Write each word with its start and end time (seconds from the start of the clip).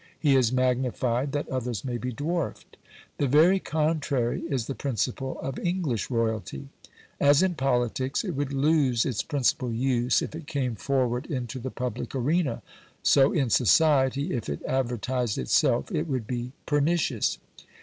He 0.19 0.35
is 0.35 0.51
magnified 0.51 1.31
that 1.33 1.47
others 1.49 1.85
may 1.85 1.99
be 1.99 2.11
dwarfed. 2.11 2.75
The 3.19 3.27
very 3.27 3.59
contrary 3.59 4.41
is 4.49 4.65
the 4.65 4.73
principle 4.73 5.39
of 5.41 5.59
English 5.59 6.09
royalty. 6.09 6.69
As 7.19 7.43
in 7.43 7.53
politics 7.53 8.23
it 8.23 8.31
would 8.31 8.51
lose 8.51 9.05
its 9.05 9.21
principal 9.21 9.71
use 9.71 10.23
if 10.23 10.33
it 10.33 10.47
came 10.47 10.73
forward 10.73 11.27
into 11.27 11.59
the 11.59 11.69
public 11.69 12.15
arena, 12.15 12.63
so 13.03 13.31
in 13.31 13.51
society 13.51 14.33
if 14.33 14.49
it 14.49 14.63
advertised 14.65 15.37
itself 15.37 15.91
it 15.91 16.07
would 16.07 16.25
be 16.25 16.51
pernicious. 16.65 17.37